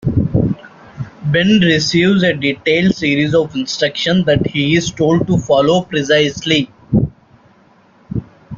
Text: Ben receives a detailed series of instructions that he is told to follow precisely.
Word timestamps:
Ben 1.31 1.59
receives 1.61 2.23
a 2.23 2.33
detailed 2.33 2.95
series 2.95 3.35
of 3.35 3.55
instructions 3.55 4.25
that 4.25 4.47
he 4.47 4.75
is 4.75 4.91
told 4.91 5.27
to 5.27 5.37
follow 5.37 5.83
precisely. 5.83 6.71